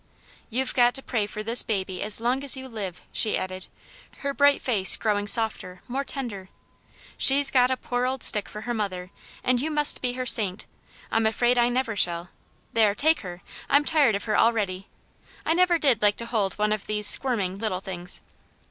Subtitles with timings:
[0.49, 3.67] "YouVe got to pray for this baby as long as you live,'* she added,
[4.21, 6.49] her bright face growing softer, more tender."
[7.19, 9.11] She's got a poor old stick for her mother,
[9.43, 10.65] and you must be her saint;
[11.11, 12.31] I'm afraid I never shall.
[12.73, 14.87] There, take her; I'm tired of her already.
[15.45, 18.21] I never did like to hold one of these squirming little things.'